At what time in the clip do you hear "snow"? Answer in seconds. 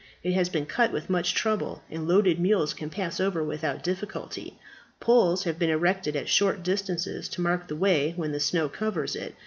8.39-8.67